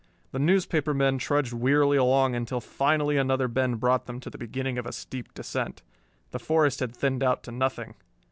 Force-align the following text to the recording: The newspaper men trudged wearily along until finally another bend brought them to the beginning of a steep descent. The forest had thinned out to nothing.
The 0.31 0.39
newspaper 0.39 0.95
men 0.95 1.19
trudged 1.19 1.53
wearily 1.53 1.95
along 1.95 2.33
until 2.33 2.59
finally 2.59 3.17
another 3.17 3.47
bend 3.47 3.79
brought 3.79 4.07
them 4.07 4.19
to 4.21 4.31
the 4.31 4.37
beginning 4.39 4.79
of 4.79 4.87
a 4.87 4.91
steep 4.91 5.31
descent. 5.35 5.83
The 6.31 6.39
forest 6.39 6.79
had 6.79 6.95
thinned 6.95 7.21
out 7.21 7.43
to 7.43 7.51
nothing. 7.51 7.93